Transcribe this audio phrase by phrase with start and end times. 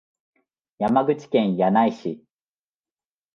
[0.79, 2.23] 山口県柳井市